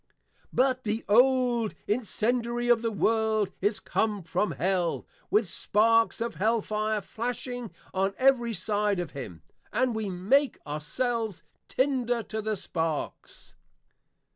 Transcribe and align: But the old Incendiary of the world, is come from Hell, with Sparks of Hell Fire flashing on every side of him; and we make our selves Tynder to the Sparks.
But 0.51 0.83
the 0.83 1.05
old 1.07 1.75
Incendiary 1.85 2.69
of 2.69 2.81
the 2.81 2.89
world, 2.91 3.51
is 3.61 3.79
come 3.79 4.23
from 4.23 4.53
Hell, 4.53 5.05
with 5.29 5.47
Sparks 5.47 6.19
of 6.19 6.33
Hell 6.33 6.63
Fire 6.63 7.01
flashing 7.01 7.69
on 7.93 8.15
every 8.17 8.55
side 8.55 8.97
of 8.99 9.11
him; 9.11 9.43
and 9.71 9.93
we 9.93 10.09
make 10.09 10.57
our 10.65 10.81
selves 10.81 11.43
Tynder 11.67 12.23
to 12.23 12.41
the 12.41 12.55
Sparks. 12.55 13.53